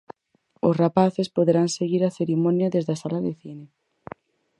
Os 0.67 0.75
rapaces 0.83 1.31
poderán 1.37 1.69
seguir 1.77 2.01
a 2.03 2.15
cerimonia 2.19 2.71
desde 2.75 2.91
a 2.93 2.99
sala 3.03 3.19
de 3.25 3.33
cine. 3.41 3.65